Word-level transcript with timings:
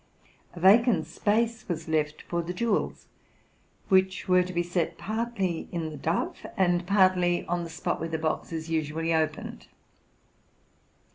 A 0.55 0.59
vacant 0.59 1.05
space 1.05 1.69
was 1.69 1.87
left 1.87 2.23
for 2.23 2.41
the 2.41 2.55
jewels, 2.55 3.05
which 3.87 4.27
were 4.27 4.41
to 4.41 4.51
be 4.51 4.63
set 4.63 4.97
partly 4.97 5.69
in 5.71 5.91
the 5.91 5.95
dove 5.97 6.43
and 6.57 6.87
partly 6.87 7.45
on 7.45 7.63
the 7.63 7.69
spot 7.69 7.99
where 7.99 8.09
the 8.09 8.17
box 8.17 8.51
is 8.51 8.67
usually 8.67 9.13
opened. 9.13 9.67